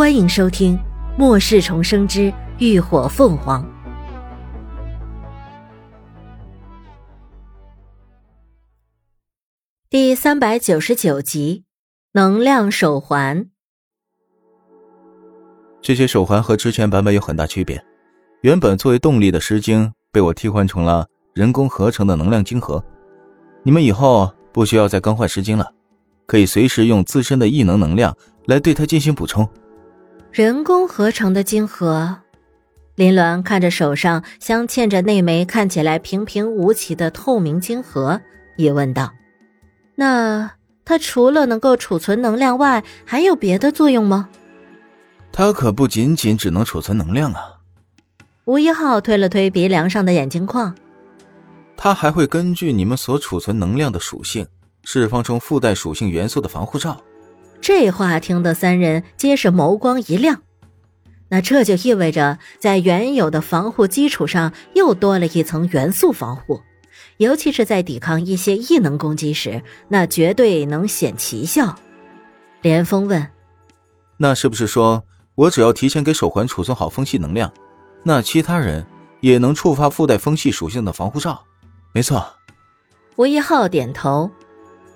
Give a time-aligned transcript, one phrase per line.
[0.00, 0.78] 欢迎收听
[1.18, 3.62] 《末世重生之浴火凤凰》
[9.90, 11.64] 第三百九十九集
[12.12, 13.44] 《能量手环》。
[15.82, 17.84] 这些手环和之前版本有很大区别。
[18.40, 22.82] 原本作为动力的诗经被我替换成了人工合成的能量晶核。
[23.62, 25.70] 你们以后不需要再更换诗经了，
[26.24, 29.46] 可以随时用自身的异能能量来对它进行补充。
[30.32, 32.18] 人工合成的晶核，
[32.94, 38.20] 林鸾看着手上镶嵌着那枚看起来平平无奇的透明晶核，
[38.56, 39.12] 也问道
[39.96, 40.52] ：“那
[40.84, 44.28] 它除了能够储存能量外，还有别的作用吗？”
[45.32, 47.58] 它可不仅仅只能储存能量啊！
[48.44, 50.72] 吴一浩推了推鼻梁上的眼镜框，
[51.76, 54.46] 它还会根据你们所储存能量的属性，
[54.84, 57.00] 释放出附带属性元素的防护罩。
[57.60, 60.42] 这话听得三人皆是眸光一亮，
[61.28, 66.62] 那这就意味着在原有的防护基础上又多了一层元素防护，
[67.18, 71.76] 尤其是在抵抗一些异能攻击时，那绝对能显奇效。
[72.62, 73.28] 连峰问
[74.16, 77.52] ：“那是不是说我只要提前给手环储存好风系能量，
[78.02, 78.86] 那其他人
[79.20, 81.44] 也能触发附带风系属性的防护罩？”
[81.92, 82.24] 没错，
[83.16, 84.30] 吴一浩点头。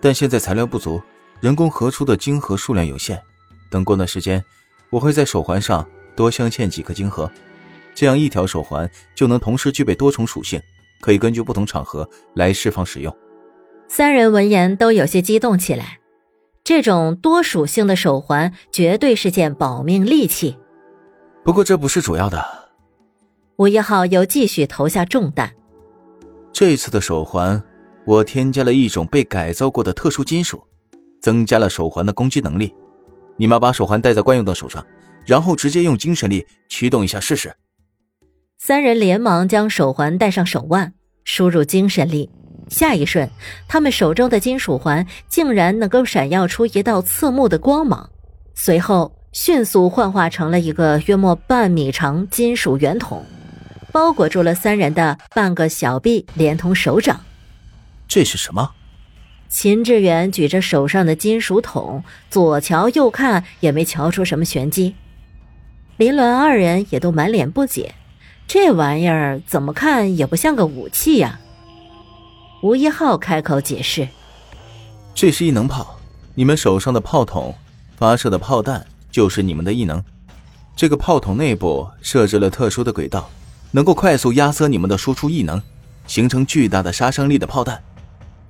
[0.00, 1.02] 但现在材料不足。
[1.42, 3.20] 人工合出的晶核数量有限，
[3.68, 4.42] 等过段时间，
[4.90, 7.28] 我会在手环上多镶嵌几颗晶核，
[7.96, 10.62] 这样一条手环就能同时具备多重属性，
[11.00, 13.12] 可以根据不同场合来释放使用。
[13.88, 15.98] 三人闻言都有些激动起来，
[16.62, 20.56] 这种多属性的手环绝对是件保命利器。
[21.44, 22.40] 不过这不是主要的，
[23.56, 25.52] 吴一号又继续投下重担。
[26.52, 27.60] 这次的手环，
[28.06, 30.64] 我添加了一种被改造过的特殊金属。
[31.22, 32.74] 增加了手环的攻击能力，
[33.38, 34.84] 你们把手环戴在惯用的手上，
[35.24, 37.54] 然后直接用精神力驱动一下试试。
[38.58, 40.92] 三人连忙将手环戴上手腕，
[41.24, 42.28] 输入精神力，
[42.68, 43.30] 下一瞬，
[43.66, 48.10] 他们手中的金属环竟然能够闪耀出一道刺目的光芒，
[48.54, 53.24] 随后迅速幻化成了一个约莫半米长金属圆筒，
[53.90, 57.20] 包裹住了三人的半个小臂，连同手掌。
[58.06, 58.70] 这是什么？
[59.52, 64.94] 秦志远举着手上的金属桶，左瞧右看，也没瞧出什么玄机。
[65.98, 67.94] 林鸾二人也都满脸不解，
[68.48, 71.38] 这玩意儿怎么看也不像个武器呀。
[72.62, 74.08] 吴一浩开口解释
[75.14, 75.98] ：“这是异能炮，
[76.34, 77.54] 你们手上的炮筒
[77.94, 80.02] 发射的炮弹就是你们的异能。
[80.74, 83.28] 这个炮筒内部设置了特殊的轨道，
[83.72, 85.60] 能够快速压缩你们的输出异能，
[86.06, 87.78] 形成巨大的杀伤力的炮弹。”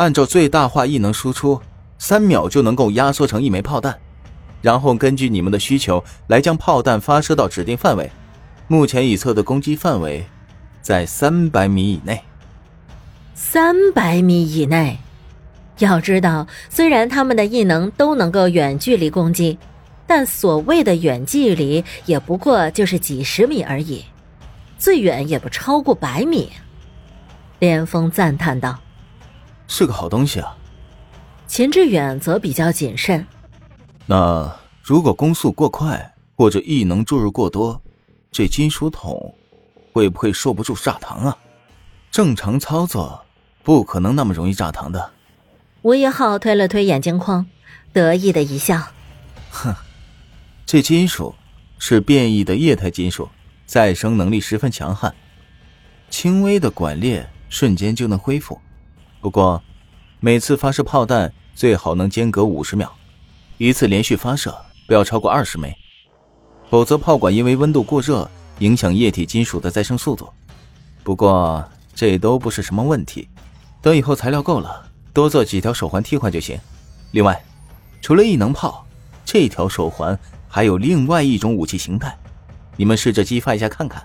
[0.00, 1.60] 按照最大化异能输出，
[1.98, 3.94] 三秒就能够压缩成一枚炮弹，
[4.62, 8.10] 然后根据你们的需求来将炮弹发射到指定范围。
[8.66, 10.24] 目前已测的攻击范围
[10.80, 12.18] 在三百米以内。
[13.34, 14.96] 三百米以内，
[15.80, 19.58] 要知道，虽然他们的异能都能够远距离攻击，
[20.06, 24.02] 但所谓的远距离也不过就是几十米而已，
[24.78, 26.50] 最远也不超过百米。
[27.58, 28.78] 连峰赞叹道。
[29.72, 30.52] 是个好东西啊，
[31.46, 33.24] 秦志远则比较谨慎。
[34.04, 37.80] 那如果攻速过快或者异能注入过多，
[38.32, 39.32] 这金属桶
[39.92, 41.38] 会不会受不住炸膛啊？
[42.10, 43.24] 正常操作
[43.62, 45.08] 不可能那么容易炸膛的。
[45.82, 47.46] 吴一浩推了推眼镜框，
[47.92, 48.82] 得意的一笑
[49.52, 49.72] ：“哼，
[50.66, 51.32] 这金属
[51.78, 53.28] 是变异的液态金属，
[53.66, 55.14] 再生能力十分强悍，
[56.10, 58.60] 轻微的管裂瞬间就能恢复。”
[59.20, 59.62] 不过，
[60.18, 62.90] 每次发射炮弹最好能间隔五十秒，
[63.58, 64.54] 一次连续发射
[64.86, 65.76] 不要超过二十枚，
[66.70, 68.28] 否则炮管因为温度过热
[68.60, 70.26] 影响液体金属的再生速度。
[71.02, 71.62] 不过
[71.94, 73.28] 这都不是什么问题，
[73.82, 76.58] 等以后材料够了，多做几条手环替换就行。
[77.10, 77.42] 另外，
[78.00, 78.86] 除了异能炮，
[79.24, 80.18] 这条手环
[80.48, 82.16] 还有另外一种武器形态，
[82.76, 84.02] 你们试着激发一下看看。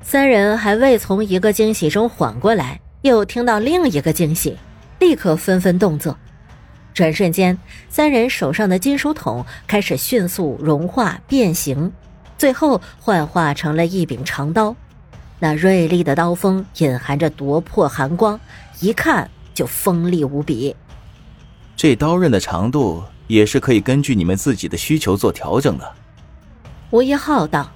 [0.00, 2.80] 三人还未从一个惊喜中缓过来。
[3.02, 4.56] 又听到另一个惊喜，
[4.98, 6.16] 立刻纷纷动作。
[6.92, 7.56] 转瞬间，
[7.88, 11.92] 三人手上的金属桶开始迅速融化变形，
[12.36, 14.74] 最后幻化成了一柄长刀。
[15.38, 18.38] 那锐利的刀锋隐含着夺魄寒光，
[18.80, 20.74] 一看就锋利无比。
[21.76, 25.92] 这刀刃的长度也是可以根据你们自己的需求做调整的。
[26.90, 27.70] 吴一浩道。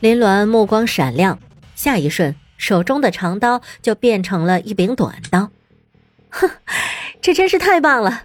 [0.00, 1.38] 林鸾目光闪亮，
[1.74, 2.34] 下一瞬。
[2.62, 5.50] 手中的长刀就变成了一柄短刀，
[6.30, 6.48] 哼，
[7.20, 8.22] 这真是太棒了！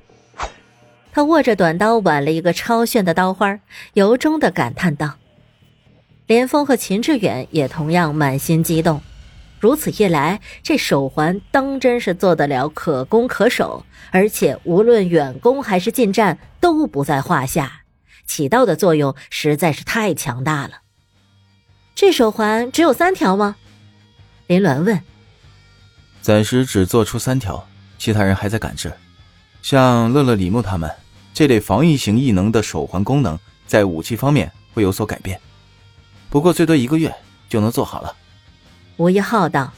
[1.12, 3.60] 他握着短刀挽了一个超炫的刀花，
[3.94, 5.16] 由衷的感叹道
[6.28, 9.02] ：“连峰和秦志远也同样满心激动。
[9.60, 17.82] 如此一来，这手环当真是做得了可攻可守，而且无论远攻还是近战都不在话下，
[18.28, 20.82] 起到的作用实在是太强大了。
[21.96, 23.56] 这手环只有三条吗？”
[24.48, 25.02] 林鸾问。
[26.22, 27.68] “暂时只做出三条，
[27.98, 28.92] 其他人还在赶制。
[29.62, 30.90] 像乐乐、李牧他们。”
[31.34, 35.40] 这类防御型异能的手环功能，在武器方面会有所改变，
[36.32, 37.14] 不过最多一个月
[37.48, 38.16] 就能做好了。
[38.96, 39.72] 吴一浩道：“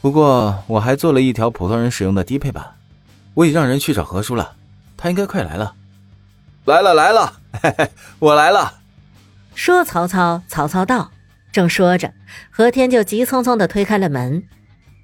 [0.00, 2.76] 不过我还做了一条普通人使用的低配版，
[3.34, 4.54] 我已让人去找何叔了，
[4.96, 5.74] 他应该快来了。”
[6.64, 8.80] 来了来了，嘿嘿，我来了。
[9.54, 11.10] 说曹操，曹操到。
[11.52, 12.12] 正说着，
[12.50, 14.44] 何天就急匆匆的推开了门，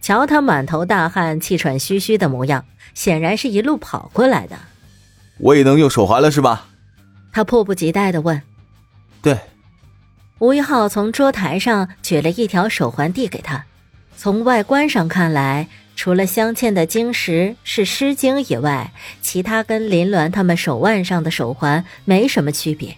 [0.00, 2.64] 瞧他满头大汗、气喘吁吁的模样，
[2.94, 4.56] 显然是一路跑过来的。
[5.38, 6.68] 我也能用手环了是吧？
[7.32, 8.40] 他迫不及待的问。
[9.20, 9.38] 对，
[10.38, 13.64] 吴一浩从桌台上取了一条手环递给他。
[14.16, 22.96] 从外观上看来，除了镶嵌的晶石是诗经以外，其他跟林鸾他们手腕上的手环没什么区别。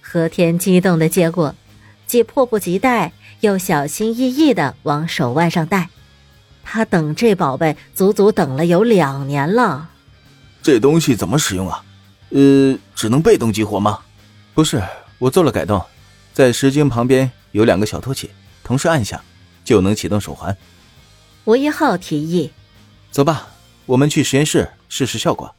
[0.00, 1.54] 何天激动的接过，
[2.10, 5.90] 既迫不及待又小心翼翼的往手腕上戴。
[6.64, 9.90] 他等这宝贝足足等了有两年了。
[10.60, 11.84] 这东西怎么使用啊？
[12.30, 14.00] 呃，只能被动激活吗？
[14.54, 14.82] 不是，
[15.20, 15.80] 我做了改动，
[16.32, 18.28] 在石晶旁边有两个小凸起，
[18.64, 19.22] 同时按下
[19.64, 20.56] 就能启动手环。
[21.44, 22.50] 吴一浩提议
[23.12, 23.46] ：“走吧，
[23.86, 25.54] 我们去实验室试试效果。”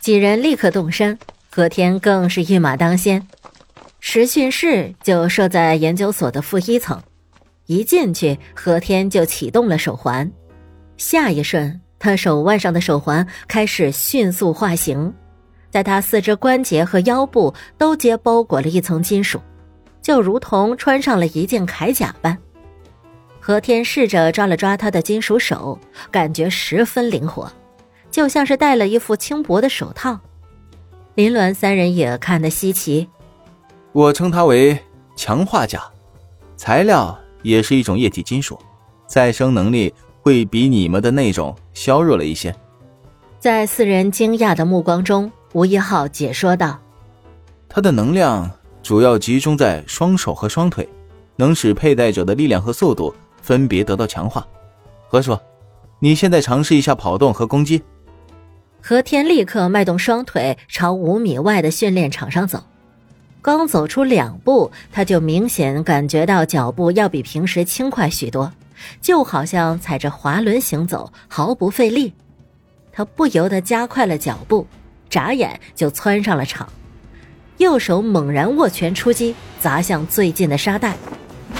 [0.00, 1.18] 几人立刻动身，
[1.50, 3.26] 何天更是一马当先。
[4.00, 7.00] 实训室就设在研究所的负一层，
[7.66, 10.30] 一进去，何天就启动了手环，
[10.96, 11.80] 下一瞬。
[11.98, 15.12] 他手腕上的手环开始迅速化形，
[15.70, 19.38] 在他四肢关节和腰部都皆包裹了一层金属，
[20.00, 22.38] 就如同穿上了一件铠甲般。
[23.38, 25.78] 何天试着抓了抓他的金属手，
[26.10, 27.52] 感觉十分灵活，
[28.10, 30.18] 就像是戴了一副轻薄的手套。
[31.16, 33.06] 林鸾三人也看得稀奇，
[33.92, 34.78] 我称它为
[35.16, 35.82] 强化甲，
[36.56, 38.58] 材料也是一种液体金属，
[39.06, 39.92] 再生能力。
[40.22, 42.54] 会比你们的那种削弱了一些。
[43.38, 46.78] 在四人惊讶的目光中，吴一浩解说道
[47.70, 48.50] ：“它的能量
[48.82, 50.86] 主要集中在双手和双腿，
[51.36, 54.46] 能使佩戴者的力量和速度分别得到强化。”
[55.08, 55.34] 何叔，
[56.00, 57.82] 你现在尝试一下跑动和攻击。
[58.82, 62.62] 何天立刻迈动双腿朝五米外的训练场上走，
[63.42, 68.52] 刚走出两步，他就明显感觉到脚步要比平时轻快许多。
[69.00, 72.14] 就好像踩着滑轮行走，毫不费力。
[72.92, 74.66] 他不由得加快了脚步，
[75.08, 76.68] 眨眼就窜上了场，
[77.58, 80.96] 右手猛然握拳出击，砸向最近的沙袋。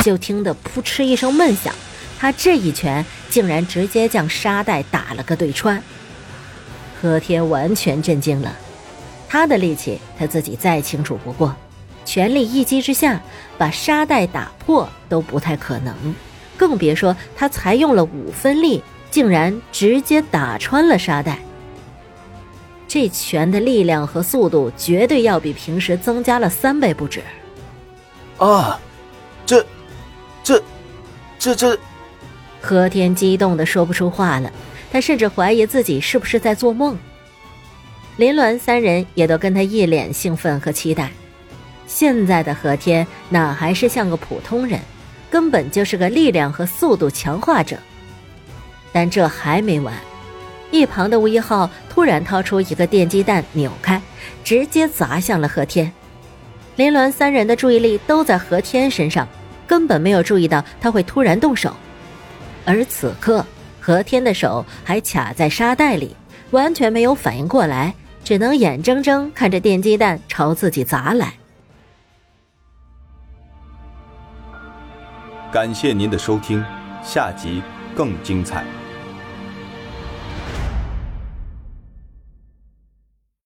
[0.03, 1.75] 就听得扑哧一声闷响，
[2.19, 5.83] 他这一拳竟然直接将沙袋打了个对穿。
[7.01, 8.57] 何天完全震惊了，
[9.29, 11.55] 他的力气他自己再清楚不过，
[12.13, 13.23] 全力一击之下
[13.57, 15.95] 把沙袋打破都不太可能。
[16.57, 21.39] 更别说他才用了五分力，竟然直接打穿了沙袋。
[22.89, 27.23] 这拳的力量和速度绝对要比平时增加了三倍不止。
[28.39, 28.81] 啊，
[29.47, 29.65] 这，
[30.43, 30.61] 这，
[31.39, 31.79] 这这！
[32.61, 34.53] 何天激动的说不出话了，
[34.91, 36.99] 他甚至怀疑自己是不是在做梦。
[38.17, 41.13] 林鸾三人也都跟他一脸兴奋和期待。
[41.93, 44.79] 现在的何天哪还是像个普通人？
[45.29, 47.77] 根本就是个力量和速度强化者，
[48.93, 49.93] 但这还没完，
[50.71, 54.01] 一旁的吴一浩突然掏出一个电击弹，扭开，
[54.45, 55.93] 直接砸向了何天。
[56.77, 59.27] 林鸾三人的注意力都在何天身上，
[59.67, 61.75] 根本没有注意到他会突然动手。
[62.65, 63.45] 而此刻，
[63.81, 66.15] 何天的手还卡在沙袋里，
[66.53, 67.93] 完全没有反应过来，
[68.23, 71.35] 只能眼睁睁看着电击弹朝自己砸来。
[75.53, 76.65] 感谢您的收听，
[77.03, 77.61] 下集
[77.97, 78.65] 更精彩。